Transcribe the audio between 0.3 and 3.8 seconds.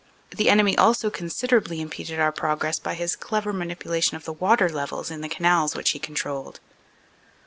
The enemy also considerably impeded our progress by his clever mani